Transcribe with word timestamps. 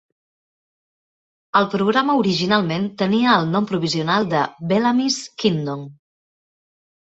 El 1.59 1.67
programa 1.73 2.15
originalment 2.21 2.87
tenia 3.01 3.35
el 3.43 3.45
nom 3.57 3.67
provisional 3.73 4.27
de 4.33 4.41
"Bellamy's 4.73 5.19
Kingdom". 5.45 5.85